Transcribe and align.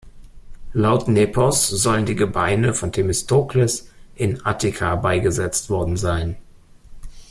Laut 0.73 1.07
Nepos 1.07 1.67
sollen 1.67 2.07
die 2.07 2.15
Gebeine 2.15 2.73
von 2.73 2.91
Themistokles 2.91 3.91
in 4.15 4.43
Attika 4.43 4.95
beigesetzt 4.95 5.69
worden 5.69 5.95
sein. 5.95 6.37